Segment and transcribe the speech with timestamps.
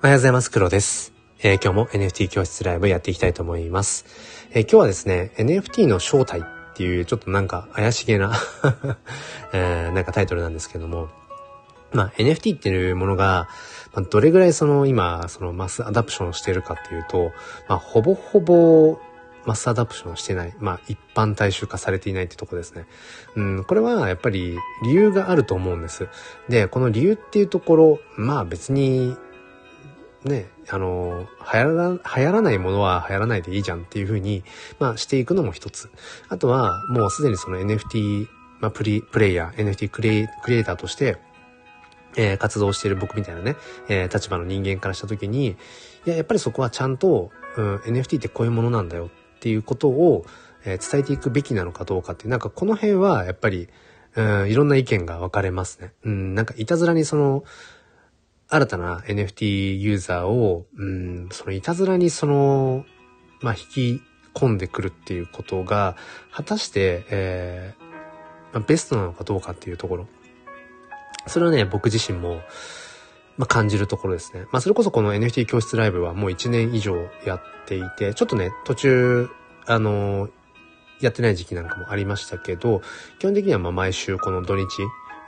[0.00, 0.50] おはようございます。
[0.52, 1.12] 黒です。
[1.42, 4.06] えー、今日も NFT 教室ライブやっていきたいと思います。
[4.52, 6.42] えー、今日はですね、NFT の正体っ
[6.74, 8.32] ていうちょっとなんか怪しげな
[9.52, 11.08] えー、なんかタイトルなんですけども、
[11.92, 13.48] まあ NFT っていうものが、
[13.92, 17.32] まあ、どれぐらいその今、そのマスアダプションしてるかっていうと、
[17.68, 19.00] まあほぼほぼ
[19.46, 20.54] マスアダプションしてない。
[20.60, 22.86] まあ、一般大衆化されていないってとこですね。
[23.34, 26.06] うん、これはやっぱり理由があると思うんです。
[26.48, 29.16] で、この理由っていうところ、まあ別に
[30.28, 34.44] ね、あの、流行ら、流行らないものは流行らないでいいじゃんっていう風に、
[34.78, 35.90] まあしていくのも一つ。
[36.28, 38.28] あとは、もうすでにその NFT、
[38.60, 41.18] まあプリ、プレイヤー、NFT クリエクリエイターとして、
[42.16, 43.56] えー、活動している僕みたいなね、
[43.88, 45.56] えー、立場の人間からした時に、
[46.06, 50.24] いや、やっぱりそこはちゃんと、うん、NFT ってこういうものなんだよっていうことを、
[50.64, 53.68] えー、伝えていくべきなのかどうかっていう、なんかこの辺はやっぱり、
[54.16, 55.92] うん、いろんな意見が分かれますね。
[56.04, 57.44] うん、なんかいたずらにその、
[58.50, 62.86] 新たな NFT ユーザーを、うん、そのいたずらにその、
[63.42, 64.02] まあ、引き
[64.34, 65.96] 込んでくるっていうことが、
[66.32, 67.84] 果たして、えー、
[68.54, 70.06] まあ、ベストなのかどうかっていうところ。
[71.26, 72.40] それはね、僕自身も、
[73.36, 74.44] まあ、感じるところですね。
[74.50, 79.28] まあ、それこそこの NFT 教室ライブはもう1年以上やっていて、ちょっとね、途中、
[79.66, 80.30] あのー、
[81.00, 82.80] やってない時期なんかもありましたけど、
[83.18, 84.66] 基本的にはま毎週この土日、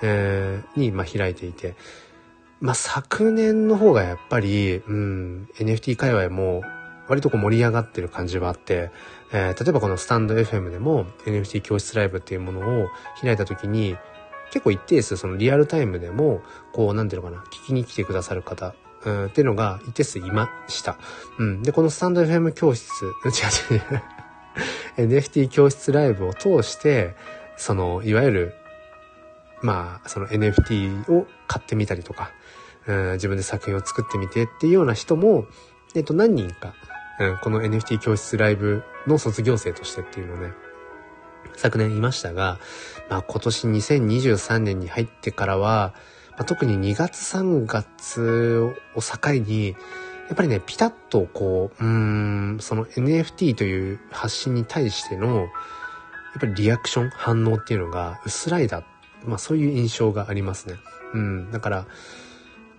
[0.02, 1.76] えー、にま開いていて、
[2.60, 6.62] まあ、昨年の方がやっぱり、うん、NFT 界隈も
[7.08, 8.90] 割とこう盛り上がってる感じはあって、
[9.32, 12.88] えー、例えばこのスタンド FM でも NFT 教室ライブっていうものを
[13.20, 13.96] 開いた時に、
[14.50, 20.98] 結構一定数そのリアルタイムでも、こう、なんていうのかな、聞きに来てくださる方、うん、っていうのが一定数いました。
[21.38, 21.62] うん。
[21.62, 23.78] で、このスタンド FM 教室、 違う
[24.98, 27.14] 違う NFT 教室ライブを通して、
[27.56, 28.54] その、いわゆる、
[29.62, 32.32] まあ、その NFT を買ってみたりとか、
[32.90, 35.46] うん、自分で作品を作ってみてっていうような人も、
[35.94, 36.74] えっと、何人か、
[37.20, 40.52] うん、この NFT 教室ライブの卒業生としてっていうのをね、
[41.56, 42.58] 昨年いましたが、
[43.08, 45.94] まあ今年2023年に入ってからは、
[46.32, 55.48] まあ、特に2月3月を境に、やっぱりね、ピタッとこう、うん、その NFT という発信に対しての、やっ
[56.40, 58.84] ぱりリアクション、反応っていうのが薄らいだ。
[59.26, 60.76] まあそういう印象がありますね。
[61.12, 61.50] うん。
[61.50, 61.86] だから、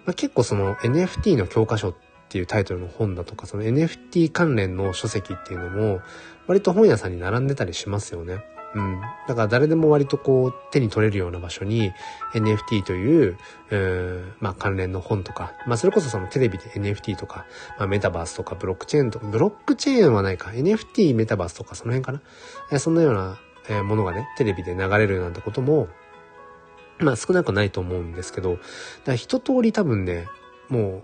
[0.06, 1.96] まあ、結構その NFT の教科書っ
[2.30, 6.02] ていうタイトルの本だとか、その NFT 関連の書籍っていうのも、
[6.48, 8.44] 割と本屋さんに並んでたりしますよね。
[8.74, 9.02] うん。
[9.28, 11.92] だから誰でも割とこう手に取れるような場所に
[12.34, 13.38] NFT という、
[13.70, 17.46] えー、まあ関連の本とか、まあそれこそそのテレビで NFT とか、
[17.78, 22.22] まあメタバースとかブロックチェーンとか、ブロックチェーンはないか、NFT メタバースとかその辺か
[22.72, 22.80] な。
[22.80, 23.38] そんなような、
[23.84, 25.88] ものがね、テレビで流れるなんてことも、
[27.02, 28.64] まあ少なくないと思うんですけど、だか
[29.08, 30.28] ら一通り多分ね、
[30.70, 31.04] も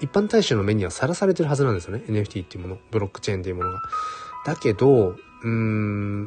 [0.00, 2.04] 一般大衆の目にはさらされてるはずなんですよね。
[2.06, 2.78] NFT っていうもの。
[2.90, 3.82] ブロックチェーンっていうものが。
[4.46, 6.24] だけど、うーん、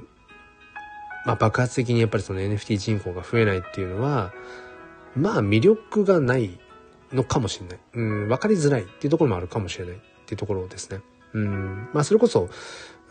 [1.25, 4.31] まあ爆発的にやっぱりその NFT 人口が増えないっていうのは、
[5.15, 6.59] まあ魅力がない
[7.11, 7.79] のかもしれない。
[7.93, 11.01] うん、わかりづらいっていうところもあるかもしれないっていうところですね。
[11.33, 12.49] うん、まあそれこそ、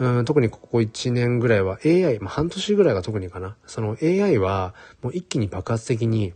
[0.03, 3.57] うん、特にここ1年ぐらいは AI、まあ、半年ぐらいが特にかな。
[3.67, 6.33] その AI はもう一気に爆発的に、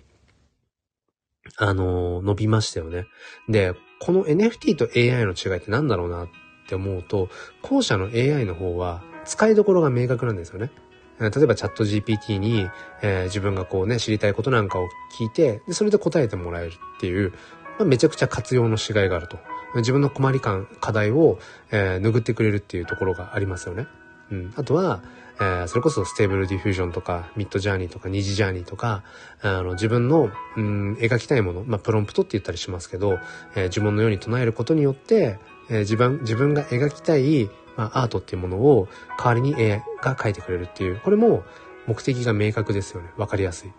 [1.57, 3.07] あのー、伸びましたよね。
[3.49, 6.29] で、この NFT と AI の違いって何だろうなっ
[6.69, 7.29] て思うと、
[7.61, 10.71] 後者の AI の方は使いどころが明確なんですよね。
[11.19, 12.69] 例えばチャット GPT に、
[13.03, 14.87] えー、自分がこうね、知りたいことなんかを
[15.19, 17.33] 聞いて、で、それで答えてもらえるっていう、
[17.79, 19.39] まあ、めちゃくちゃ活用のしがいがあると。
[19.81, 21.39] 自分の困り感、課題を、
[21.71, 23.87] えー、拭ってくれるっていうところがありますよね。
[24.31, 24.55] うん。
[24.57, 25.03] あとは、
[25.39, 29.03] えー、それこそステーブルディフュージョンとか、ミッドジャーニーとか、二次ジャーニーとか、
[29.43, 33.19] あの、自分の、うん、描きたいもの、まあ、プロンプトって言ったりしますけど、
[33.55, 35.39] えー、呪文のように唱えることによって、
[35.69, 38.89] えー、自分、自分が描きたい、まあ、アートっていうものを
[39.19, 41.45] 代わりに AI が描いてくれるっていう、これも
[41.87, 43.11] 目的が明確ですよね。
[43.17, 43.73] わかりやすい。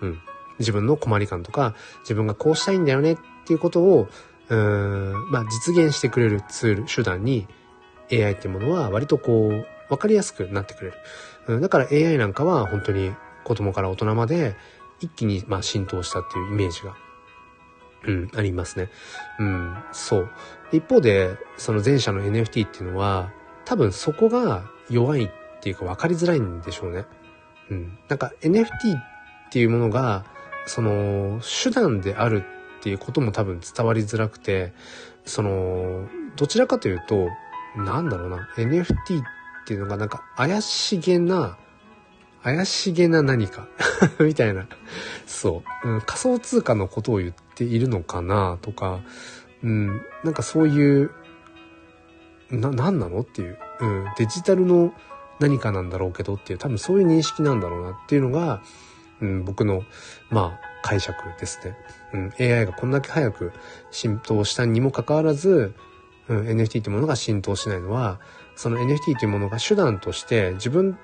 [0.00, 0.18] うん。
[0.58, 4.08] 自分の困り感とか、自分がこうしたいんだよねっていうことを、
[4.52, 7.48] うん、まあ、実現してくれるツール、手段に
[8.12, 10.96] AI っていうものは割とこう、わかりやすくなってくれる。
[11.48, 14.54] うん、だから AI なんかは本当に子供から大人まで
[15.00, 16.94] 一気にまあ浸透したっていうイメージが、
[18.04, 18.90] うん、ありますね。
[19.38, 20.30] うん、そう。
[20.70, 23.32] 一方で、その前者の NFT っていうのは、
[23.64, 25.30] 多分そこが弱いっ
[25.62, 27.06] ていうか分かりづらいんでしょうね。
[27.70, 27.98] うん。
[28.08, 28.70] なんか NFT っ
[29.50, 30.26] ていうものが、
[30.66, 32.44] その手段である
[32.82, 34.72] っていうことも多分伝わりづらくて、
[35.24, 37.28] その、どちらかというと、
[37.76, 39.24] なんだろうな、NFT っ
[39.68, 41.58] ていうのがなんか怪しげな、
[42.42, 43.68] 怪しげな何か
[44.18, 44.66] みたいな。
[45.26, 46.00] そう、うん。
[46.00, 48.98] 仮想通貨のことを言っているのかなとか、
[49.62, 51.12] うん、なんかそういう、
[52.50, 54.92] な、何なのっていう、うん、デジタルの
[55.38, 58.60] 何かなんだろうけどっていう、多分そういう認識なんだろうなっていうのが、
[59.22, 59.84] うん、僕の、
[60.30, 61.76] まあ、解釈ですね。
[62.12, 63.52] うん、AI がこんだけ早く
[63.90, 65.74] 浸透したにもかかわらず、
[66.28, 68.20] うん、NFT っていうものが浸透しないのは、
[68.56, 70.98] その NFT というものが手段として自分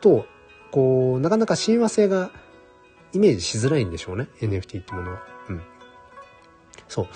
[0.00, 0.26] と、
[0.70, 2.30] こう、なかなか親和性が
[3.12, 4.28] イメージしづらいんでしょうね。
[4.40, 5.22] NFT ってものは。
[5.48, 5.62] うん。
[6.88, 7.08] そう。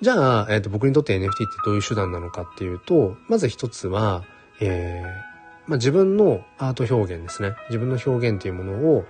[0.00, 4.24] じゃあ、えっ、ー、と、僕にとって NFT ってどういう手段なのかっていうと、まず一つは、
[4.60, 5.33] えー、
[5.66, 7.54] まあ、自分のアート表現ですね。
[7.68, 9.04] 自分の表現っていうものを、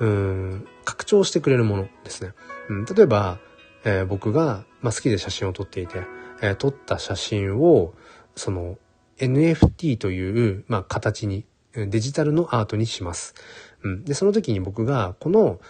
[0.00, 2.32] うん、拡張してくれるものですね。
[2.68, 3.38] うん、例えば、
[3.84, 6.02] えー、僕が、まあ、好きで写真を撮っていて、
[6.42, 7.94] えー、撮った写真を、
[8.34, 8.78] その、
[9.18, 13.34] NFT という、まあ、形に、デジタルのアートにします。
[13.82, 14.04] うん。
[14.04, 15.60] で、その時に僕が、この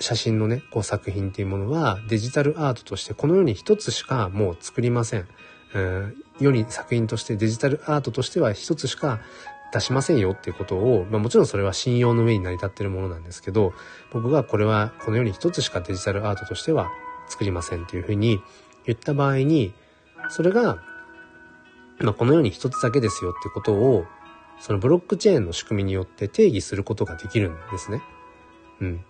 [0.00, 5.26] 写真のね、こう作品っていうものは、デジタルアートとしてこの世に一つしかもう作りません。
[6.40, 9.20] 世に作品としてデジタルアートとしては一つしか
[9.72, 13.72] 出しませんよっていうことを、まあもちろんそれは信用の上に成り立ってるものなんですけど、
[14.12, 16.90] 僕がこれはこの世に一つしかデジタルアートとしては
[17.28, 18.40] 作りませんっていうふうに
[18.86, 19.72] 言った場合に、
[20.30, 20.82] それが
[22.00, 24.04] まあ、このように一つだけですよってことを、
[24.60, 28.02] そのブロックチェーンの仕組みによって定義することができるんですね。
[28.80, 29.04] うん。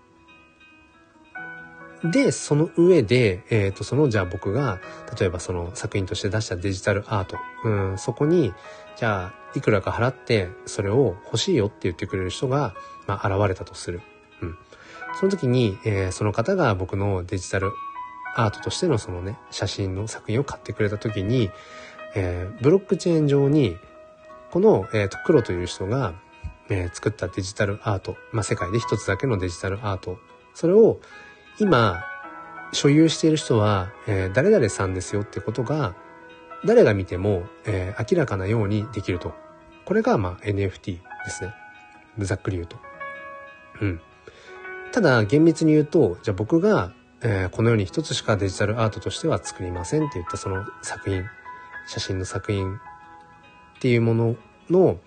[2.04, 4.80] で、その上で、えっ、ー、と、その、じゃあ僕が、
[5.18, 8.52] 例えばその作品として出したデジタルアート、うん、そこに、
[8.96, 12.74] じゃあ、いくらか払って、それを欲しいよって言ってくれる人が、
[13.06, 14.00] まあ、現れたとする。
[14.42, 14.58] うん。
[15.18, 17.72] その時に、えー、その方が僕のデジタル
[18.36, 21.50] アートとしてのそのね、写真の作品を買ってくれた時に、
[22.14, 23.76] えー、ブロックチェーン上に、
[24.50, 26.14] この、えーと、黒という人が、
[26.70, 30.18] えー、作ったデジタルアート、まあ、世界で一つだけのデジタルアート、
[30.54, 31.00] それを
[31.60, 32.04] 今、
[32.72, 35.94] 所有している人は、えー、誰々さんですよってことが、
[36.64, 39.34] 誰が見ても、えー、明らかなようにできると。
[39.84, 41.54] これが、まあ、NFT ですね。
[42.18, 42.76] ざっくり言うと。
[43.80, 44.00] うん。
[44.92, 51.24] ただ、厳密に言うと、じゃあ僕が、えー、このように一つしかデジタルアートとしては作りませんって言ったその作品。
[51.86, 52.78] 写真の作品っ
[53.80, 54.36] ていうもの
[54.68, 54.98] の、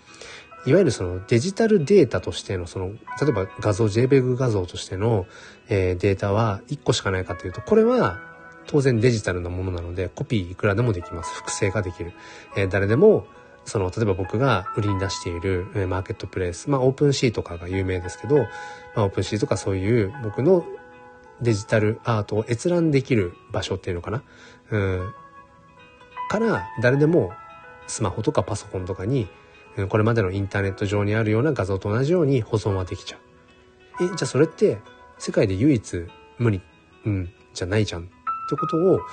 [0.65, 2.95] いわゆるそのデジタルデータとしてのその、例
[3.29, 5.25] えば画像、JPEG 画像としての、
[5.69, 8.19] えー、データは1個しかないかというと、これは
[8.67, 11.33] 当然デジタルなものなので、コピーいくらでもできます。
[11.33, 12.13] 複製ができる。
[12.55, 13.25] えー、誰でも、
[13.65, 18.45] その、例えば僕が売りに出している、えー、マーケットプレイス、まあ、オープンシーとかが有名ですけど、ま
[18.97, 20.65] あ、オープンシーとかそういう僕の
[21.41, 24.23] デジタルアートを閲覧できる場所っていうのかな？
[24.69, 25.13] うん、
[26.29, 27.31] から誰でも
[27.87, 29.27] スマホとかパソコンとかに
[29.89, 33.17] これまでのインターネット上にあるような画像と同じように保存はできちゃ
[33.99, 34.05] う。
[34.05, 34.79] え、じゃあそれって
[35.17, 36.05] 世界で唯一
[36.37, 36.61] 無理、
[37.05, 38.05] うん、じゃないじゃんっ
[38.49, 39.03] てことを、ま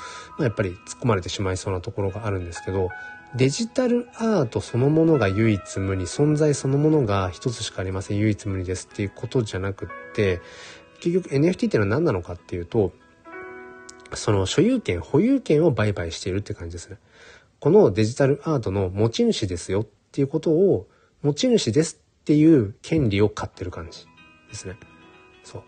[0.40, 2.88] あ、やっぱり突っ込まれてしまいそうなところがあるんですけど、
[3.36, 10.40] デジタルアートそのものが唯一無二、存在そのものが一つしかありません、唯一無二ですっていうことじゃなくって、
[11.00, 12.92] 結局 NFT ってのは何なのかっていうと、
[14.14, 16.96] その所有権、保有権を売買しているって感じですね。
[17.60, 20.88] このデジタルアートの持ち主ですよっっていうことを、
[21.22, 24.06] 持ち主ですっていう権利を買ってる感じ
[24.48, 24.76] ですね。
[25.44, 25.62] そう。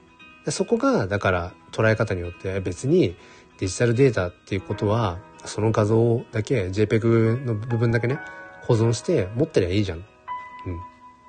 [0.44, 3.16] でそこが、だから捉え方によって別に
[3.58, 8.18] デジタルデータっていうことは、その画像だけ、JPEG の部分だけね、
[8.62, 9.99] 保存して持ってりゃいいじゃん。
[9.99, 10.04] うん。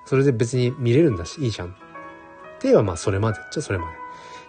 [0.06, 1.70] それで別に見れるんだし、いいじゃん。
[1.70, 1.77] って
[2.63, 3.98] 言えばまあそれまでっちゃそれまで。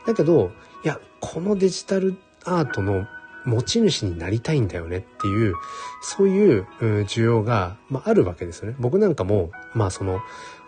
[0.07, 0.51] だけど、
[0.85, 3.07] いや、このデジタルアートの
[3.45, 5.55] 持ち主になりたいんだよねっていう、
[6.03, 8.77] そういう需要が、まあ、あるわけですよね。
[8.79, 10.21] 僕なんかも、まあその、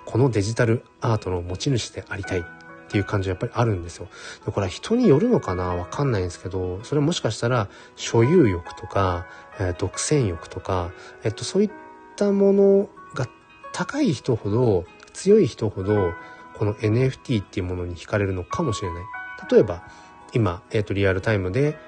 [0.07, 2.45] このデジタルアートの持ち主でありたいっ
[2.89, 4.09] ていう感じはやっぱりあるんですよ。
[4.45, 5.75] でこれは人によるのかな？
[5.75, 9.27] わかんないんですけど、それもしかしたら所有欲とか、
[9.59, 11.71] えー、独占欲とか、えっと、そういっ
[12.17, 13.27] たものが
[13.73, 16.13] 高い人ほど、強い人ほど、
[16.55, 19.05] この NFT っていうものに惹かれるのかもしれない。
[19.51, 19.85] 例えば、
[20.33, 21.79] 今、えっ、ー、と、リアルタイムで、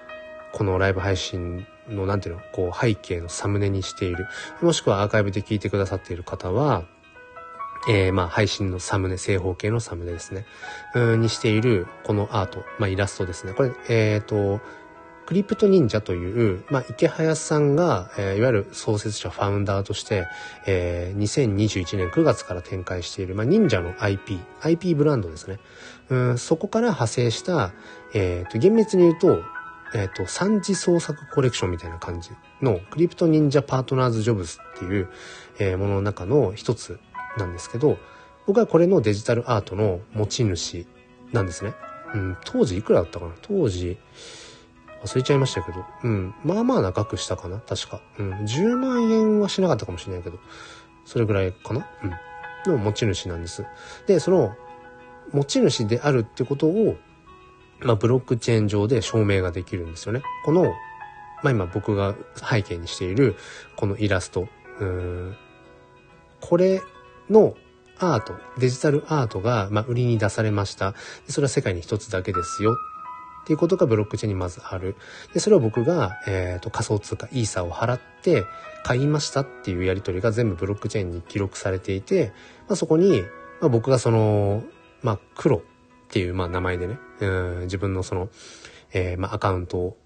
[0.56, 4.26] このライブ配信の、なんていうの、こう、背景のサムネにしている。
[4.62, 6.84] もしくはアーカイブで聞いてくださっている方は、
[7.90, 10.46] えー、まあ、配信のサムネ、正方形のサムネですね。
[10.94, 13.52] うん、にしている、このアート、まあ、イラストですね。
[13.52, 14.62] これ、えっ、ー、と、
[15.26, 20.26] クリプト忍者という、まあ、池早さんが、えー、いわゆる創設者、ファウンダーとして、
[20.66, 25.58] えー、2021年9月から展開している、まあ、忍者の IP、IP ブランドですね。
[26.08, 27.72] うん、そこから派生した、
[28.14, 29.42] えっ、ー、と、厳密に言うと、
[29.94, 35.08] えっ、ー、と、三次創作コレクションみたいな感じの、クリプト忍者パートナーズジョブスっていう、
[35.58, 36.98] えー、ものの中の一つ
[37.38, 37.98] なんですけど、
[38.46, 40.86] 僕はこれのデジタルアートの持ち主
[41.32, 41.74] なんですね。
[42.14, 43.32] うん、当時いくらだったかな？
[43.42, 43.98] 当時、
[45.04, 46.34] 忘れちゃいましたけど、うん。
[46.44, 47.58] まあまあな額したかな？
[47.58, 48.00] 確か。
[48.18, 48.32] うん。
[48.44, 50.38] 10万円はしなかったかもしれないけど、
[51.04, 51.86] それぐらいかな？
[52.02, 52.12] うん。
[52.70, 53.64] の持ち主なんです。
[54.06, 54.54] で、その、
[55.32, 56.96] 持ち主であるってことを、
[57.80, 60.22] まあ、ブロックチェーン上で証明ができるんですよね。
[60.44, 60.64] この、
[61.42, 63.36] まあ、今僕が背景にしている、
[63.76, 64.48] このイラスト、
[64.80, 65.36] うん、
[66.40, 66.82] これ
[67.30, 67.54] の
[67.98, 70.94] アート、デジタルアートが、まあ、売りに出されました。
[71.28, 72.76] それは世界に一つだけですよ。
[73.44, 74.96] っていうことがブロックチェーンにまずある。
[75.32, 78.44] で、それを僕が、えっ、ー、と、仮想通貨イーサを払って
[78.82, 82.32] 買いましたっていうやり取りが全部ブロックチェーンに記録されていて、
[82.68, 83.22] まあ、そこに、
[83.60, 84.64] まあ、僕がその、
[85.02, 85.62] まあ、黒っ
[86.08, 88.28] ていう、まあ、名前でね、うん、自分のその、
[88.92, 89.96] えー、まあ、アカウントを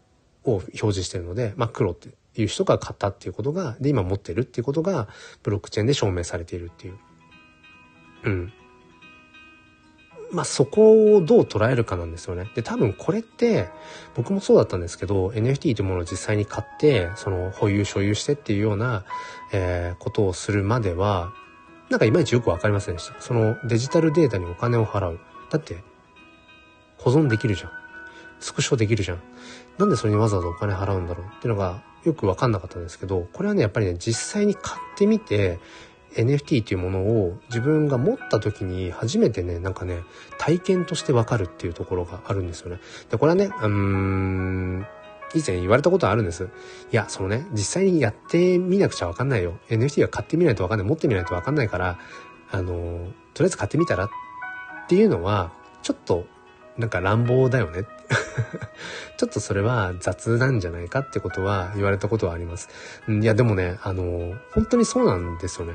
[0.45, 5.09] 表示してるので、まあ、黒っていう人が買ったっていうことが、で、今持ってるっていうことが、
[5.43, 6.99] ブロックチェーンで証明されているっていう。
[8.25, 8.53] うん。
[10.33, 12.49] まあ、そこをどう捉えるかなんですよね。
[12.55, 13.69] で、多分これって、
[14.15, 19.05] 僕もそうだったんですけど、NFT というものを実際に買って、その保有、所有してっていうような、
[19.53, 21.33] えー、ことをするまでは、
[21.89, 23.21] なんかいまいちよくわかりませんでした。
[23.21, 25.19] そのデジタルデータにお金を払う。
[25.51, 25.83] だって、
[27.01, 27.71] 保存できるじゃん。
[28.41, 29.21] スクショできるじゃん。
[29.79, 35.59] なんでそれにわざわざお金払うんだろうっていうのがよくわかんなかったんですけど、これはね、やっぱりね、実際に買ってみて、
[36.17, 40.03] NFT っていうものを自分が持った時に初めてね、なんかね、
[40.39, 42.81] 体験としてわかるっていうところがあるんですよね。
[43.11, 44.87] で、これはね、うーん、
[45.35, 46.49] 以前言われたことあるんです。
[46.91, 49.59] いや、そのね、実際にやってみなくちゃわかんないよ。
[49.69, 50.89] NFT は買ってみないとわかんない。
[50.89, 51.99] 持ってみないとわかんないから、
[52.51, 54.11] あの、とりあえず買ってみたらっ
[54.89, 55.53] ていうのは、
[55.83, 56.27] ちょっと、
[56.79, 57.85] なんか乱暴だよね。
[59.17, 62.69] ちょっとそれは雑なんじゃないかってことは言われたことはあります。
[63.09, 65.75] いや、でもね、あの、本当にそうなんですよね。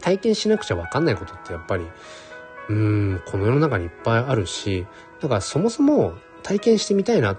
[0.00, 1.86] 体験しなくちゃわかんないことってやっぱり、
[2.68, 2.74] うー
[3.16, 4.86] ん、この世の中にいっぱいあるし、
[5.20, 7.38] だからそもそも体験してみたいなっ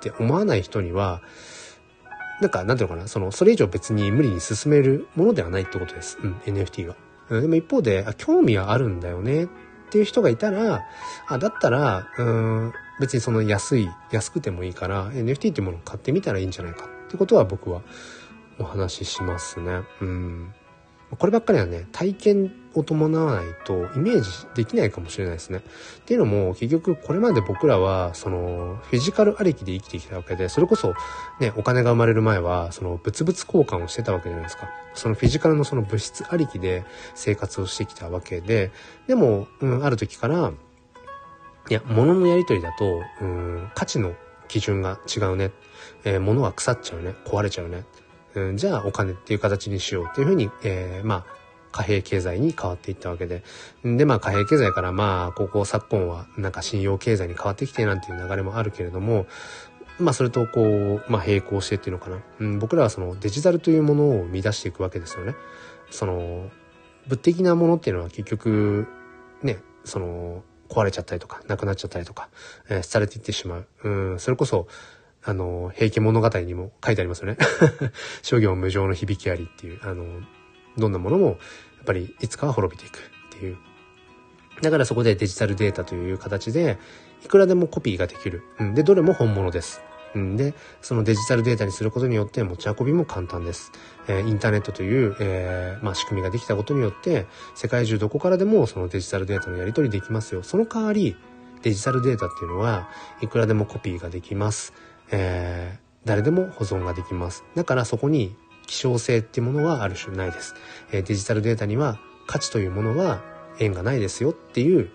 [0.00, 1.22] て思わない人には、
[2.40, 6.18] なんか、なんていうのかな、その、それ以上別に無理に進めるものではないってことです。
[6.22, 6.96] うん、NFT は。
[7.30, 9.48] うん、でも一方で、興味はあるんだよね
[9.94, 10.84] ていう人がいたら、
[11.28, 17.82] あ、だったら、うん、別にその安い、安くてもいいから、NFT っていうものを買ってみたらいいんじゃないかってことは僕は
[18.58, 19.82] お話ししますね。
[20.00, 20.52] うん。
[21.16, 25.58] こればっかりはね、体験を伴わないとイメージできないかもしれないですね。
[25.58, 25.60] っ
[26.04, 30.94] ていうのも、結局これまで僕らは、その、フィジカルありきで生きてきたわけで、それこそ、
[31.40, 34.68] ね、お金が生まれる前は、その、物々交換をしてたわけじゃないですか。
[34.94, 38.70] そのフィジカルのその物質ありきで生活をしてきたわけで、
[39.06, 40.52] でも、うん、ある時から、
[41.70, 44.14] いや、物のやりとりだと、うん、価値の
[44.48, 45.50] 基準が違うね。
[46.04, 47.14] えー、物は腐っちゃうね。
[47.24, 47.84] 壊れちゃうね。
[48.34, 51.43] うん、じゃあお金っていう形にしようっていうふうに、えー、まあ、
[51.74, 53.42] 貨幣経済に変わっていったわけで。
[53.84, 59.26] で、まあ貨幣経済からまあ、ここ昨今はなんか信用経済に変わってきてなんていう流れもあるけれども、
[59.98, 62.22] まあそれとこう、まあ並行してっていうのかな。
[62.38, 65.34] うん、僕らはそのデジタルというものを生み出していくわけですよね。
[65.90, 66.48] その、
[67.08, 68.86] 物的なものっていうのは結局、
[69.42, 72.28] ね、その、壊れちゃったりとか、なくなっちゃったりとか、
[72.68, 73.66] えー、されていってしまう。
[73.82, 74.68] うん、それこそ、
[75.24, 77.36] あの、平家物語にも書いてありますよね。
[78.22, 80.04] 諸行無常の響きありっていう、あの、
[80.78, 81.36] どんなものも、やっ
[81.84, 83.00] ぱりいつかは滅びていくっ
[83.30, 83.56] ていう。
[84.62, 86.78] だからそこでデジタルデータという形で、
[87.24, 88.42] いくらでもコピーができる。
[88.58, 89.82] うん、で、どれも本物です。
[90.14, 93.72] うん、で、そのデジタルデータにすることによって持ち運びも簡単です。
[94.06, 100.42] えー、インターネットという、えー、まあ、仕組みができたことによって、世界中どこからでもそのデジタルデータのやり取りできますよ。
[100.42, 101.16] その代わり、
[101.62, 102.88] デジタルデータっていうのは、
[103.22, 104.72] いくらでもコピーができます。
[105.10, 107.44] えー、誰でも保存ができます。
[107.54, 108.36] だからそこに
[108.66, 110.54] 希少性っていうものはある種ないです。
[110.92, 113.22] え、デジタルデータには価値というものは
[113.58, 114.90] 縁がないですよっていう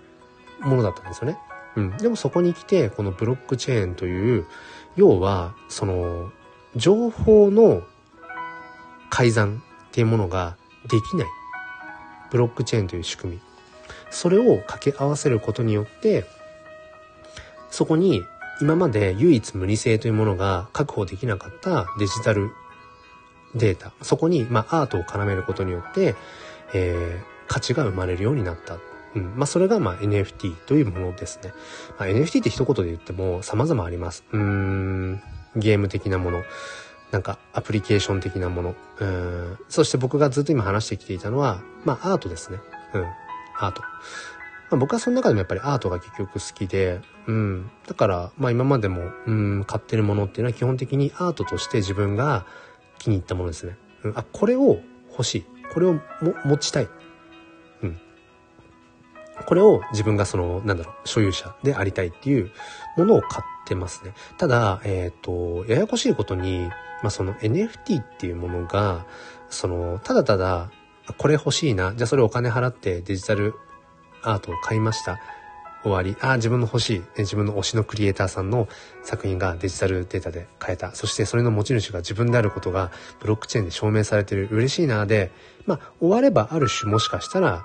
[0.62, 1.38] ものだったんですよね。
[1.76, 1.98] うん。
[1.98, 4.46] でもそこに来て、このブロックチェーンという、
[4.96, 6.32] 要は、その、
[6.76, 7.84] 情報の
[9.10, 9.60] 改ざんっ
[9.92, 10.58] ていうものが
[10.88, 11.28] できない。
[12.32, 13.42] ブロックチェーンという仕組み。
[14.12, 16.26] それを掛け合わせることによって、
[17.70, 18.24] そこに
[18.62, 22.52] 今まで唯一無二性というものが確保できなかったデジタル
[23.56, 26.16] データ、そこに、まあ、アートを絡めることによって、
[26.74, 28.78] えー、価値が生まれるようになった。
[29.16, 29.34] うん。
[29.36, 31.54] まあ、それが、まあ、NFT というものですね。
[31.98, 34.24] まあ、NFT って一言で言っても様々あります。
[34.32, 35.22] うーん、
[35.56, 36.44] ゲーム的なもの。
[37.12, 38.76] なんか、アプリケーション的なもの。
[39.00, 39.58] うん。
[39.68, 42.60] そして僕がずっと今話してきていたのは、まあ、アートですね。
[42.94, 43.06] うん。
[43.58, 43.82] アート。
[43.82, 43.88] ま
[44.72, 47.72] あ、僕はその中でもやっぱりアートが結局好きで、うん。
[47.88, 52.46] だから、まあ今までも、うん、買ってるものっていうのは基本的にアートとして自分が
[53.00, 53.78] 気に入ったものですね。
[54.04, 54.80] うん、あ、これを
[55.12, 55.46] 欲しい。
[55.74, 56.02] これをも
[56.46, 56.90] 持ちたい。
[57.84, 57.98] うん。
[59.46, 62.52] これを自分がその、なんだろう、所有者でありたいっていう
[62.98, 64.14] ものを買ってますね。
[64.38, 66.68] ただ、えっ、ー、と、ややこしいことに、
[67.02, 69.06] まあ、その NFT っていうものが、
[69.50, 70.72] その、ただただ、
[71.18, 73.56] これ欲しいな、じゃあそれお金払ってデジタル
[74.22, 75.20] アートを買いました。
[75.84, 76.16] 終わり。
[76.22, 78.68] ああ、自分の欲しい、自分の推しのクリエイターさんの
[79.04, 80.94] 作品がデジタルデータで買えた。
[80.94, 84.48] そしてそれの持ち主が自分であることがブロックチェーンで証明されてる。
[84.52, 85.32] 嬉しいなで、
[85.66, 87.64] まあ、終わればある種もしかしたら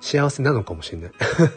[0.00, 1.10] 幸せなのかもしれない。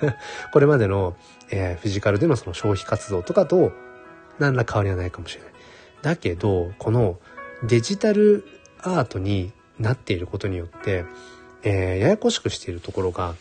[0.51, 1.15] これまでの、
[1.49, 3.71] えー、フィジカルでのその消費活動とかと
[4.39, 5.53] 何ら変わりはないかもしれない。
[6.01, 7.19] だけど、この
[7.63, 8.45] デジタル
[8.81, 11.05] アートになっていることによって、
[11.63, 13.35] えー、ややこしくしているところが、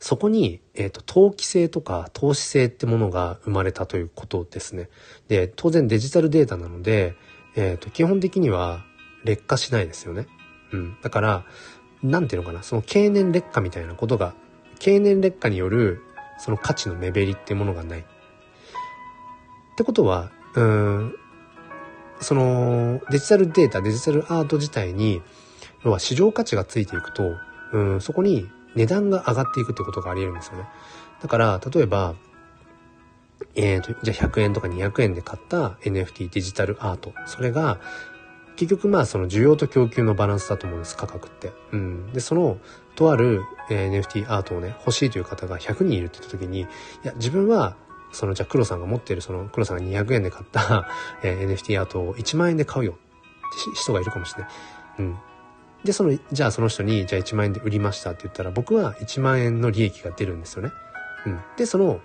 [0.00, 4.88] そこに、えっ、ー、と、投機性とか投資性ってものが生まれたということですね。
[5.28, 7.14] で、当然デジタルデータなので、
[7.54, 8.84] えっ、ー、と、基本的には
[9.24, 10.26] 劣化しないですよね。
[10.72, 10.96] うん。
[11.02, 11.44] だから、
[12.02, 14.34] なんていうのかな、その経年劣化みたいなことが、
[14.78, 16.00] 経年劣化による
[16.38, 18.00] その価値の目減りってものがない。
[18.00, 18.04] っ
[19.76, 21.14] てことは、うん、
[22.22, 25.20] そのデジタルデータ、デジタルアート自体に、
[25.84, 27.34] 要は市場価値がついていくと、
[27.74, 30.64] うん、そこに値段が上がっていくってことがあり得るんですよね。
[31.22, 32.14] だから、例えば、
[33.54, 37.12] えーと、じゃあ100円とか200円で買った NFT デジタルアート。
[37.26, 37.80] それが、
[38.56, 41.52] 結局まあその需要と供給のバランスだと思うんです、価格って。
[41.72, 42.12] うん。
[42.12, 42.58] で、その、
[42.94, 46.66] とある、NFT アートをね、欲しいという方が100人いるって言った時に、い
[47.02, 47.76] や、自分は、
[48.12, 50.88] その、じゃあ黒さんが持っている、その、黒さんが200円で買った
[51.22, 52.94] えー、NFT アートを1万円で買うよっ
[53.74, 54.52] て人がいるかもしれない。
[54.98, 55.18] うん。
[55.84, 60.72] で、その、じゃあその人に、じゃあ1万円で売りましたって言ったら、僕は1万円の利益が出るんですよね。
[61.26, 61.40] うん。
[61.56, 62.00] で、その、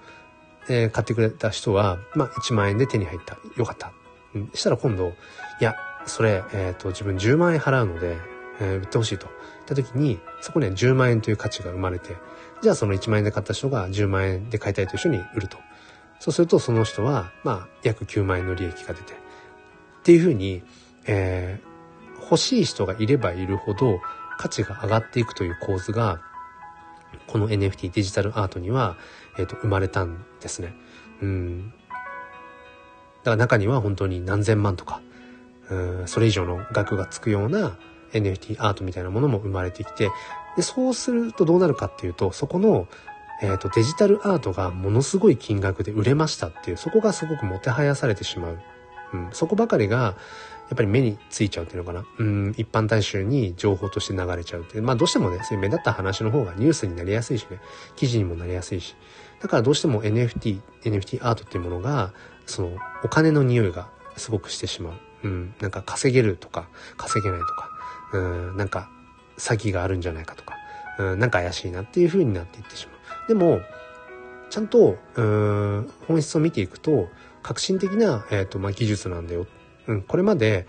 [0.68, 3.38] えー、買ってくれた人は、まあ、1万円で手に入った。
[3.58, 3.92] よかった。
[4.34, 4.52] うん。
[4.54, 8.18] したら今度、いや、それ、えっ、ー、と、自分10万円払うので、
[8.60, 9.28] えー、売ってほしいと。
[9.28, 12.16] 言った時に、そこには10万円という価値が生まれて、
[12.62, 15.58] じゃあその1万円で買った人が10万円で買いたいと一緒に売ると。
[16.20, 19.14] そうするとその人は、まあ、約9万円の利益が出て。
[19.14, 19.18] っ
[20.04, 20.64] ていうふうに、
[21.08, 21.75] えー、
[22.30, 24.00] 欲しい人がいればいるほど
[24.38, 26.22] 価値が上がっていくという構図が、
[27.28, 28.98] この NFT デジタルアートには、
[29.38, 30.74] えっ、ー、と、生まれたんですね。
[31.22, 31.74] うん。
[33.24, 35.02] だから中には本当に何千万とか、
[35.70, 37.78] うん、それ以上の額がつくような
[38.14, 40.12] NFT アートみたいなものも生まれてきて、
[40.56, 42.88] で、そうするとどうなるかっていうと、そこの、
[43.42, 48.60] えっ、ー、と、デジタルアートがものすごい金額で売れましたっていう、そこがすごくもてはやされてしまう。
[49.14, 50.16] うん、そこばかりが、
[50.68, 52.06] やっぱり目についちゃうっていうのかな？
[52.18, 54.84] うん、一般大衆に情報として流れちゃうっていう。
[54.84, 57.60] まあどうしてもね、そういう目立った話の方がニュースになりやすいしね、
[57.96, 58.96] 記事にもなりやすいし。
[59.42, 62.14] だからどうしても NFT、NFT アートっていうものが、
[62.48, 64.94] その、お金の匂いがすごくしてしまう。
[65.24, 67.70] うん、なんか稼げるとか、稼げないとか、
[68.14, 68.20] う
[68.54, 68.90] ん、なんか
[69.38, 70.56] 詐欺があるんじゃないかとか、
[71.00, 72.94] うん、なんか怪しいなっていう風になっていってしま
[73.26, 73.28] う。
[73.28, 73.62] でも、
[74.50, 77.10] ちゃんと、うん、本質を見ていくと、
[77.44, 79.46] 革新的な、えっ、ー、と、まあ、技術なんだよ
[79.88, 80.68] うん、これまで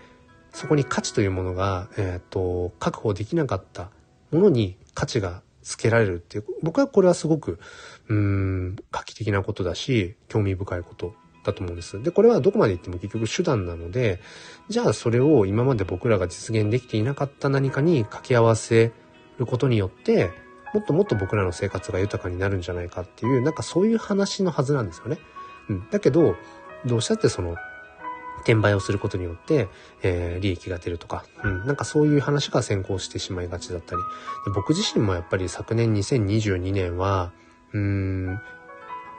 [0.51, 3.89] そこに価値というものが、え、ー、と、確保できなかった
[4.31, 7.59] ものに価値がつけられるっていう、僕はこれはすごく、
[8.07, 12.01] うん、画期的なことだし、興味深いことだと思うんです。
[12.01, 14.19] で、これはどこまで行っても結局手段なので、
[14.69, 18.91] じゃあそれを今まで僕らが実現できていなかった何かに掛け合わせ
[19.37, 20.31] ることによって、
[20.73, 25.17] もっともっと僕らの生活が豊かになるんじゃないかっていう、なんかそういう話のはずなんですよね。
[25.69, 25.89] うん。
[25.89, 26.35] だけど、
[26.85, 27.55] どうしたってその、
[28.47, 29.67] 転売をすることによって、
[30.01, 34.01] えー、利益が出るとか、うん、なんかそういう話が先行してしまいがちだったり。
[34.55, 37.33] 僕自身もやっぱり昨年2022年は、
[37.73, 38.39] うーん、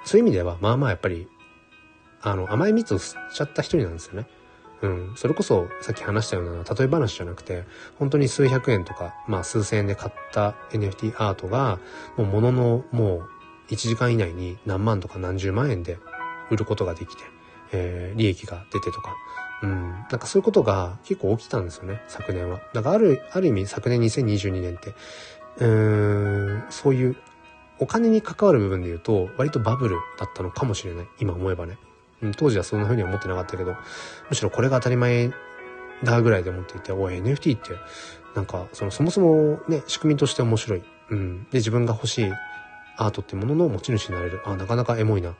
[0.05, 1.29] そういう意味では、まあまあやっぱり、
[2.23, 4.27] あの、甘い蜜を吸っちゃった一人なんですよね。
[4.81, 5.13] うん。
[5.17, 7.65] それこそ、さっき話したような例え話じゃなくて、
[7.99, 11.79] 本当に数百円とか、まあ数千円で買った NFT アートが、
[12.17, 13.17] もうものの、も
[13.69, 15.99] う1時間以内に何万とか何十万円で
[16.51, 17.25] 売ることができて、
[17.73, 19.15] えー、利益が出てとか、
[19.63, 22.61] うん、なんかそういうことが結構起きたんですよね、昨年は。
[22.73, 24.95] だからある、ある意味昨年2022年って、
[25.59, 27.17] うーん、そういう
[27.81, 31.07] お金に関わる部分で言うと、割とバブルだったのかもしれない。
[31.21, 31.79] 今思えばね。
[32.23, 33.77] うん、当時はそんな風には思ってなかったけど、
[34.29, 35.31] むしろこれが当たり前
[36.05, 37.71] だぐらいで思っていて、おい、NFT って、
[38.35, 40.83] なんか、その、そもそもね、仕組みとして面白い。
[41.11, 41.45] うん。
[41.45, 42.33] で、自分が欲しい
[42.97, 44.43] アートってものの持ち主になれる。
[44.45, 45.35] あ、なかなかエモいな。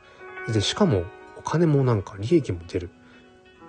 [0.51, 1.03] で、しかも、
[1.49, 2.89] 金もなんか利益も出る。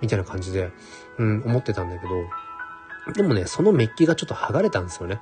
[0.01, 0.71] みたいな感じで、
[1.19, 5.21] うん、思ってたんだけど、でもね、そのメッキがちょっと剥がれたんですよね。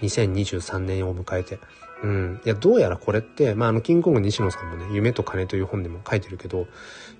[0.00, 1.58] 2023年を迎えて。
[2.02, 2.40] うん。
[2.44, 6.66] いや、どうやらこれって、まあ、あの、キングコング西野さんもね、夢と金という本でも書いてるけど、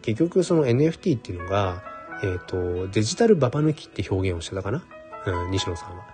[0.02, 1.82] 結局その NFT っていうのが、
[2.22, 4.84] えっ、ー、と、デジタルババ抜きって表現をしてたかな？
[5.26, 6.04] うん、西野さんは。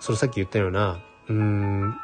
[0.00, 1.94] それさっき言ったような、うーん、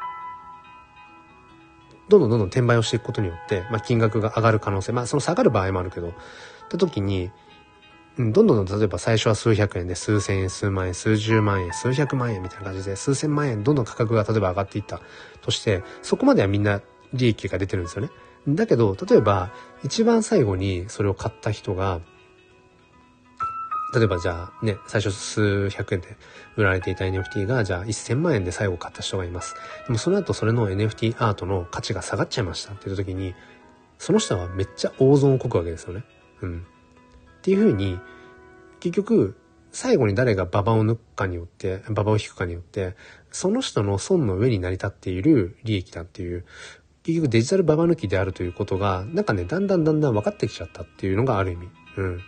[2.09, 6.13] どんどんどんどん転売をしていくことによって、まあ、金額が上がる可能性、まあ、その下がる場合もあるけど、っ
[6.69, 7.31] て時に、
[8.17, 15.01] うん、どんどんどん例えば最初は数百円で数千円、数万円、数十万円、数百万円みたいな感じで、数千万円どんどん価格が例えば上がっていった
[15.41, 16.81] として、そこまではみんな
[17.13, 18.11] 利益が出てるんですよね。
[18.47, 19.51] だけど、例えば、
[19.83, 22.01] 一番最後にそれを買った人が、
[23.93, 26.17] 例えばじゃあね、最初数百円で
[26.55, 29.55] 売られていた NFT が、じゃあ1000万円で最後買った人がいます。
[29.85, 33.35] でもその後それの NFT アートの価値が下がっちゃいましたっていう時に、
[33.99, 36.03] その人はめっちゃ大損をこくわけですよね。
[36.41, 36.59] うん。
[36.59, 37.99] っていうふうに、
[38.79, 39.35] 結局、
[39.71, 42.95] 最後に誰が馬場を抜くかによって、馬場を引くかによって、
[43.31, 46.45] その人の損の上に成り立っている利益だっていう、
[47.03, 51.69] 結局デジタルババ抜きであるということが、なんかね、だんだんだんだん分かってきちゃったっていうのがある意味。
[51.97, 52.21] うん。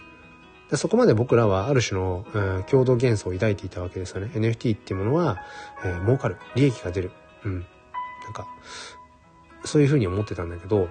[0.70, 4.32] でそこまで僕らはある種の、うん、共同幻想を抱いていたわけですよね。
[4.34, 5.38] NFT っていうものは、
[5.84, 6.38] えー、儲かる。
[6.56, 7.12] 利益が出る。
[7.44, 7.66] うん。
[8.24, 8.48] なんか、
[9.64, 10.90] そういうふうに思ってたんだけど、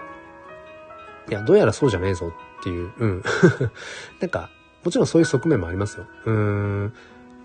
[1.29, 3.23] いや、どうやらそうじゃねえぞっていう、うん。
[4.21, 4.51] なんか、
[4.85, 6.07] もちろんそういう側面もありますよ。
[6.27, 6.95] うん。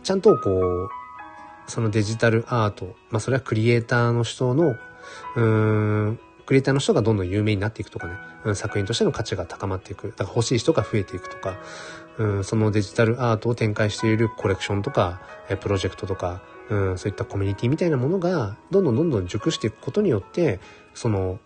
[0.03, 0.89] ちゃんとこう、
[1.67, 4.75] そのデジタルアート、まあそれはクリエイターの人の、
[5.35, 8.13] うん、クリエイターの人がどんどん有名になっていくとかね、
[8.43, 10.07] うん、作品としての価値が高まっていく。
[10.09, 11.57] だから欲しい人が増えていくとか、
[12.19, 20.59] うん、そのデジタルアートを展開しているコレクションとか、えプロジェクトとか、うん、そういったコミュニティみたいなものが、どんどんどんどん熟していくことによって、
[20.93, 21.39] その、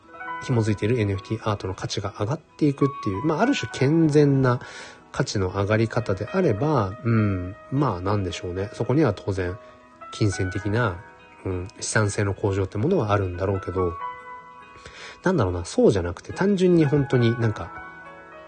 [0.43, 4.59] 紐づいている NFT アートの価値が上がっていくっていう、まあ、ある種健全な
[5.11, 8.69] 価値の上がり方であれば、うん、まあ、なんでしょうね。
[8.73, 9.57] そこには当然、
[10.11, 11.03] 金銭的な、
[11.45, 13.93] うん、資産性の向上ってものはあるんだろうけど、
[15.23, 17.82] なんだろうな、そうじゃなくて単純に本当になんか、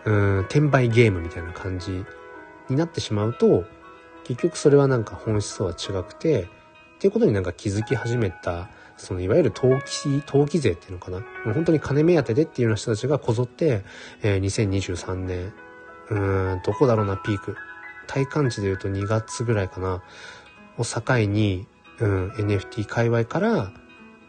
[0.06, 2.06] うん、転売ゲームみたいな感じ
[2.70, 3.66] になってしまうと、
[4.24, 11.22] 結局それはなんか本質とは違くて、っていうことになんか気づき始めた、そのいわゆる投機、投機税っていうのかな？
[11.54, 13.84] 本当に金目当てでっていうような人たちがこぞって、
[14.22, 15.54] えー、2023年、
[16.10, 17.56] うーん、どこだろうな、ピーク。
[18.08, 20.02] 体感値で言うと2月ぐらいかな、
[20.78, 21.68] を境に、
[22.00, 23.72] うん、NFT 界隈から、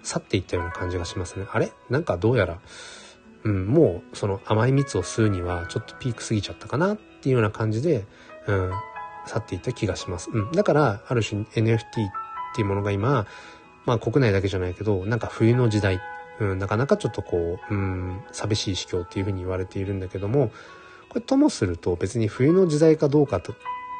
[0.02, 1.46] 去っていったような感じがしますね。
[1.50, 1.72] あれ？
[1.88, 2.58] なんかどうやら、
[3.46, 8.04] うん、もうその甘い蜜を吸うにはちょっとピーク過ぎちゃったかなっていうような感じで、
[8.48, 8.72] うん、
[9.26, 10.30] 去っていった気がします。
[10.32, 10.50] うん。
[10.50, 11.85] だから、ある種 NFT っ
[12.56, 13.24] ていうものが今、
[13.85, 16.00] まあ国内だけじゃないけど、なんか冬の時代、
[16.40, 20.50] うん、なかなかちょっとこう、うん、寂しい司教っていうふうに言われているんだけども、
[21.09, 23.56] これともすると別に冬の時代かどうかとっ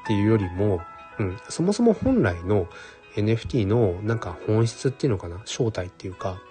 [0.09, 0.81] ていうよりも、
[1.21, 2.67] うん、そもそも本来の
[3.15, 6.43] NFT のなんか本質っていうのかな正体っていうか、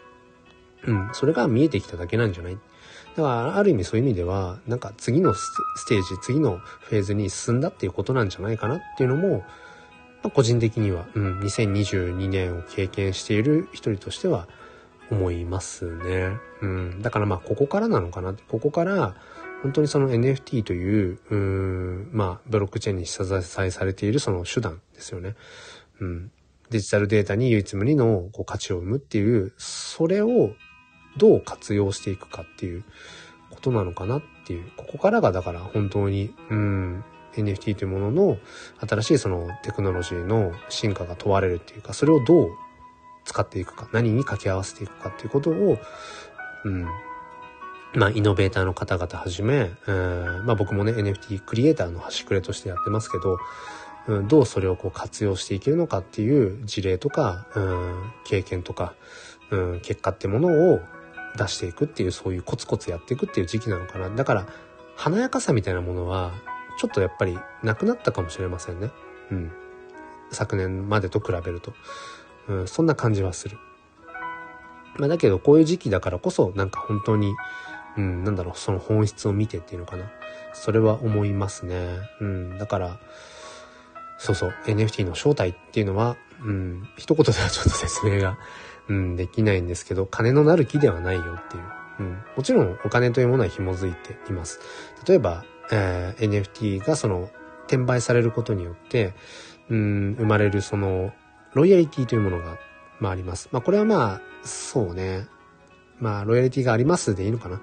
[0.85, 2.57] うん、それが見えてきただけなんじゃない
[3.15, 5.49] だからある意味そういう意味では、なんか次のス
[5.87, 9.45] テージ、次のフェーズに進んだっていうことなんじゃないかなっていうのも、ま
[10.27, 14.47] あ、個人的には、うん、2022年を経験している一人としては
[15.11, 16.37] 思いますね。
[16.61, 19.15] うん、だからまあここからなのかなここから
[19.61, 25.35] 本当にその NFT という、うん、まあブロックチェーンに謝罪されているその手段ですよね。
[25.99, 26.31] うん。
[26.69, 30.53] デジタルデータに唯一無二のこう価値を生むっていう、それを
[31.17, 32.83] どう活用していくかっていう
[33.49, 38.37] ことなのかなっていう、ここからがだから本当に、うん、NFT というものの
[38.87, 42.49] 新しいそのテクノロジーの進化が問われるっていうか、それをどう
[43.25, 45.77] 使っていくか、何に掛け合わせていくかっていうことを、
[46.63, 46.87] うん、
[47.95, 53.37] まあ、イノベーターの方々はじめ、うん、まあ僕もね、NFT クリエイターの端くれとしてやってますけど、
[54.07, 58.93] うん、どうそれをこう活用していけるのかっていう事例とか、うん、経験とか、
[59.49, 60.79] うん、結果ってものを
[61.37, 64.09] 出していくっていう、そういうコツコツやっていくっていう時期なのかな。
[64.09, 64.47] だから、
[64.95, 66.31] 華やかさみたいなものは、
[66.79, 68.91] ちょっとやっぱりなくなったかもしれませんね。
[69.31, 69.51] うん。
[70.31, 71.73] 昨年までと比べると。
[72.47, 73.57] うん、そんな感じはする。
[74.97, 77.33] まあだけど、こういう時期だからこそ、なんか本当に、
[77.97, 80.11] うん、なんだろう、その本質を見てっていうのかな。
[80.53, 81.97] それは思いますね。
[82.21, 82.99] うん、だから、
[84.17, 88.37] そうそう、NFT の正体っていうのは、うん、一言ではちょっと説明が、
[88.87, 91.63] うん、できないんですけど、金のなる木ではないよっていう。
[91.97, 94.59] うん、もちろんお金というものは紐づいています。
[95.07, 97.29] 例えば、えー、NFT がその、
[97.67, 99.13] 転売されることによって、
[99.69, 101.13] うん、生まれるその、
[101.53, 102.57] ロイヤリティというものが、
[102.99, 103.49] まああります。
[103.51, 105.27] まあこれはまあ、そうね。
[105.99, 107.61] まあ、ロイヤリティがありますでいいのかな。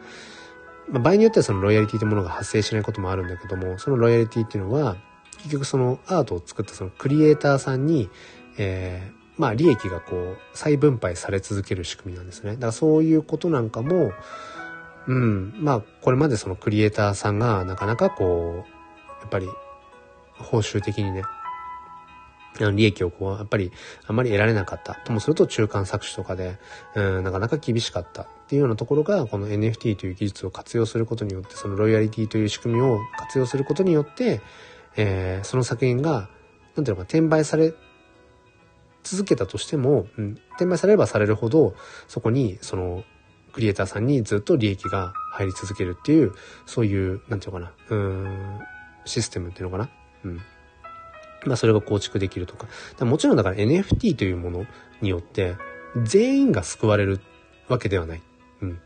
[0.91, 4.97] まあ、場合によってはそのロイヤリティというものが発生しないこともあるんだけども、そのロイヤリティっていうのは、
[5.39, 8.11] 結局そのアートを作ったそのクリエイターさんに、
[8.59, 12.53] えー、まあ利益がこう再分配され続ける仕組みなんですね。
[12.53, 14.13] だからそういうことなんかも、
[15.07, 19.49] うん、まあこれまでそのクリエイターさんがなかなかこう、やっぱり
[20.39, 21.23] 報酬的にね、
[22.75, 23.73] 利益をこう、やっぱり
[24.07, 24.95] あんまり得られなかった。
[24.95, 26.59] ともすると中間搾取とかで、
[26.95, 34.43] うん、なかなか厳しかったっていうようなところが、この NFT という技術を活用することによって、そのロイヤリティという仕組みを活用することによって、
[34.97, 36.29] えー、その作品が、
[36.77, 37.73] なんていうのか、転売され
[39.03, 41.75] 続けたとしても、うん、転売されればされるほど、
[42.09, 43.05] そこに、その、
[43.53, 46.33] クリエイターさんにずっと利益が入り続けるっていう、
[46.67, 48.61] そういう、なんていうのかな、うん、
[49.05, 49.91] システムっていうのかな。
[50.25, 50.41] うん。
[51.45, 52.67] まあそれが構築できるとか。
[52.97, 54.67] かもちろんだから NFT というもの
[55.01, 55.57] によって
[56.05, 57.21] 全員が救われる
[57.69, 58.23] わけではない。
[58.63, 58.81] うん。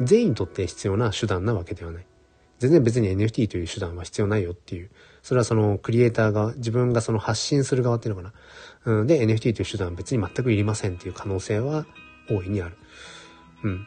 [0.00, 2.06] 全員にとって必要な手段なわけではない。
[2.58, 4.90] 全然別に NFT という手段は必要ないよっていう。
[5.22, 8.32] それはそのクリエイターが、自分がその発信する側っていうのか
[8.84, 8.92] な。
[9.00, 9.06] うん。
[9.06, 11.86] で、NFT という手段は別に全くいりませんっていう可能性は
[12.30, 12.76] 大いにある。
[13.64, 13.86] うん。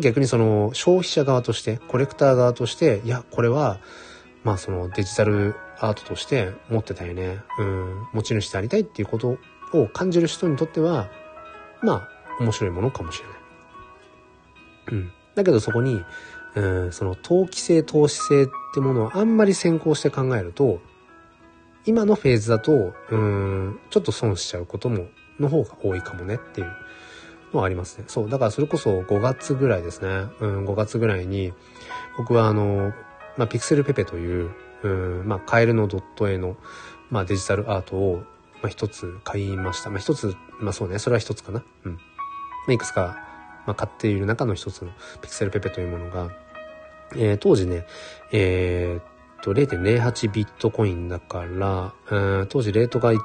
[0.00, 3.78] 逆にその消費者側として、コレクター側として、いや、これは、
[4.44, 7.40] まあそのデジタルアートとして持ってたよね。
[7.58, 9.38] うん、持ち主でありたいっていうこと
[9.72, 11.08] を感じる人にとっては、
[11.82, 13.36] まあ、面白いものかもしれない。
[14.92, 15.12] うん。
[15.34, 16.02] だけどそこに、
[16.56, 20.80] うん、その投機性、投資性ってものをあんまり先行して考えると、
[21.84, 25.06] 今のフェーズだと、うん、ちょっと損しちゃうことも、
[25.38, 26.72] の方が多いかもねっていう
[27.52, 28.04] のはありますね。
[28.08, 28.30] そう。
[28.30, 30.08] だからそれこそ5月ぐらいですね。
[30.40, 31.52] うん、5月ぐらいに、
[32.16, 32.92] 僕はあの、
[33.36, 34.50] まあ、ピクセルペペという、
[34.82, 36.56] うん、まあ、カエルのドット絵の、
[37.10, 38.22] まあ、デジタルアートを、
[38.62, 39.90] まあ、一つ買いました。
[39.90, 41.62] まあ、一つ、まあ、そうね、それは一つかな。
[41.84, 41.92] うん。
[41.92, 41.98] ま
[42.68, 43.18] あ、いくつか、
[43.66, 44.90] まあ、買っている中の一つの
[45.20, 46.30] ピクセルペペというものが、
[47.14, 47.86] えー、当時ね、
[48.32, 49.04] えー、っ
[49.42, 53.18] と、0.08ビットコインだから、うん、当時レートが1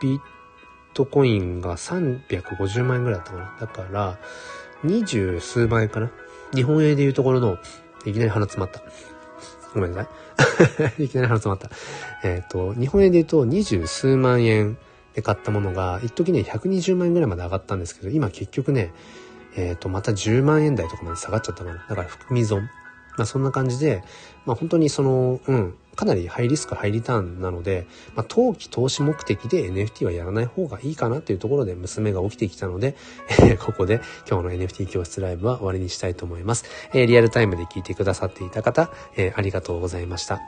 [0.00, 0.20] ビッ
[0.94, 3.56] トコインが350万円ぐらいだったかな。
[3.60, 4.18] だから、
[4.84, 6.10] 二十数万円かな。
[6.54, 7.58] 日本円でいうところの、
[8.04, 8.82] いきなり鼻詰まった。
[9.74, 11.04] ごめんなさい。
[11.04, 11.70] いきなり鼻詰まった。
[12.22, 14.76] えっ、ー、と、日本円で言うと二十数万円
[15.14, 18.92] で買ったものが、一時ね、120万円ぐらいまで上がったんですけど、今結局ね、
[19.56, 21.84] えっ、ー、と、また10万円台とかまで下がっちゃったかな。
[21.88, 22.68] だから含み損。
[23.16, 24.02] まあそんな感じで、
[24.46, 32.96] まあ本当にその、うん、かなりハイリスク、ハイリターンなので、まあ、投機、投資目的で NFT はやらない方がいいかなっていうところで娘が起きてきたので、
[33.28, 36.64] えー、ここで今日の NFT 教室ライブは終わりにしたいと思います。
[36.94, 40.40] えー、リアルタイムで聞いてくださっていた方、えー、ありがとうございました。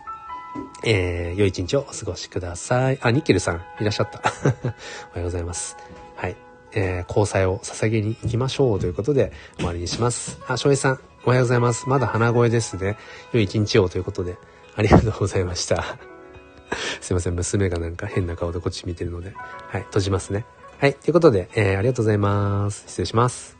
[0.84, 2.98] えー、良い一日をお過ごしください。
[3.02, 4.20] あ、ニッケルさん、いらっしゃった。
[4.22, 4.74] おは
[5.16, 5.76] ようございます。
[6.16, 6.36] はい。
[6.76, 10.40] えー、交際を捧げに行きましょうということで終わりにします。
[10.48, 11.88] あ、翔平さん、おはようございます。
[11.88, 12.98] まだ鼻声ですね。
[13.32, 14.36] 良い一日をということで、
[14.76, 15.96] ありがとうございました。
[17.00, 19.32] すいません、娘がなんか変な顔でこっち見てるので。
[19.68, 20.44] はい、閉じますね。
[20.78, 22.84] はい、ということで、えー、ありがとうございます。
[22.88, 23.53] 失礼します。